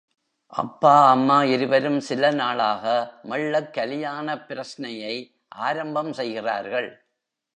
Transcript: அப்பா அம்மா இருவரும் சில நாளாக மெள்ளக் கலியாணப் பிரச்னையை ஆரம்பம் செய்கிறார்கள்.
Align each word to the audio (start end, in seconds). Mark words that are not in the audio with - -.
அப்பா 0.53 1.09
அம்மா 1.09 1.43
இருவரும் 1.43 1.99
சில 1.99 2.31
நாளாக 2.31 3.13
மெள்ளக் 3.23 3.73
கலியாணப் 3.73 4.45
பிரச்னையை 4.47 5.15
ஆரம்பம் 5.47 6.13
செய்கிறார்கள். 6.13 7.05